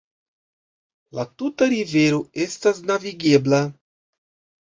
[1.17, 3.59] La tuta rivero estas navigebla.